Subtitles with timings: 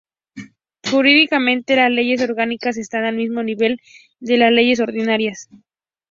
[0.83, 3.79] Jurídicamente, las leyes orgánicas están al mismo nivel
[4.19, 5.47] de las leyes ordinarias.